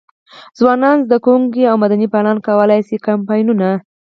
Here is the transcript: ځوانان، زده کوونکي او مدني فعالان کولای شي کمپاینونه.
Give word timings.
ځوانان، 0.57 0.97
زده 1.05 1.17
کوونکي 1.25 1.63
او 1.71 1.75
مدني 1.83 2.07
فعالان 2.11 2.37
کولای 2.47 2.81
شي 2.87 2.97
کمپاینونه. 3.07 3.69